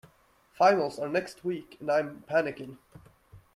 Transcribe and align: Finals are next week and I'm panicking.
Finals 0.53 0.97
are 0.97 1.07
next 1.07 1.45
week 1.45 1.77
and 1.79 1.91
I'm 1.91 2.23
panicking. 2.27 2.79